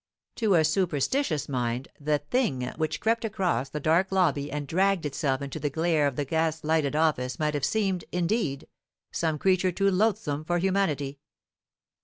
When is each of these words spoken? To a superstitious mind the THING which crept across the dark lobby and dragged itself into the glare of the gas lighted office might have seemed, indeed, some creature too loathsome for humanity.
To 0.37 0.55
a 0.55 0.65
superstitious 0.65 1.47
mind 1.47 1.87
the 1.99 2.17
THING 2.17 2.61
which 2.77 2.99
crept 2.99 3.23
across 3.23 3.69
the 3.69 3.79
dark 3.79 4.11
lobby 4.11 4.51
and 4.51 4.65
dragged 4.67 5.05
itself 5.05 5.43
into 5.43 5.59
the 5.59 5.69
glare 5.69 6.07
of 6.07 6.15
the 6.15 6.25
gas 6.25 6.63
lighted 6.63 6.95
office 6.95 7.37
might 7.37 7.53
have 7.53 7.63
seemed, 7.63 8.05
indeed, 8.11 8.67
some 9.11 9.37
creature 9.37 9.71
too 9.71 9.91
loathsome 9.91 10.43
for 10.43 10.57
humanity. 10.57 11.19